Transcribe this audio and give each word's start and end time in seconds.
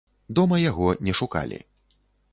Дома 0.39 0.55
яго 0.61 0.89
не 1.09 1.13
шукалі. 1.19 1.59